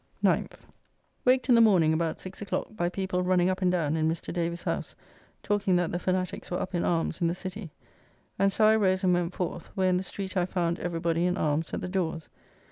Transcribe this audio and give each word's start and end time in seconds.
9th. 0.23 0.61
Waked 1.25 1.47
in 1.47 1.53
the 1.53 1.61
morning 1.61 1.93
about 1.93 2.19
six 2.19 2.41
o'clock, 2.41 2.75
by 2.75 2.89
people 2.89 3.21
running 3.21 3.51
up 3.51 3.61
and 3.61 3.71
down 3.71 3.95
in 3.95 4.09
Mr. 4.09 4.33
Davis's 4.33 4.63
house, 4.63 4.95
talking 5.43 5.75
that 5.75 5.91
the 5.91 5.99
Fanatiques 5.99 6.49
were 6.49 6.59
up 6.59 6.73
in 6.73 6.83
arms 6.83 7.21
in 7.21 7.27
the 7.27 7.35
City. 7.35 7.69
And 8.39 8.51
so 8.51 8.65
I 8.65 8.75
rose 8.77 9.03
and 9.03 9.13
went 9.13 9.35
forth; 9.35 9.67
where 9.77 9.89
in 9.91 9.97
the 9.97 10.01
street 10.03 10.35
I 10.35 10.47
found 10.47 10.79
every 10.79 10.99
body 10.99 11.27
in 11.27 11.37
arms 11.37 11.71
at 11.75 11.81
the 11.81 11.87
doors. 11.87 12.29